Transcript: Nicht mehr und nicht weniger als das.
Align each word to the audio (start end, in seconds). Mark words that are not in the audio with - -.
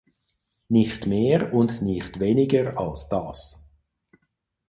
Nicht 0.67 1.05
mehr 1.05 1.53
und 1.53 1.83
nicht 1.83 2.19
weniger 2.19 2.75
als 2.79 3.07
das. 3.07 3.67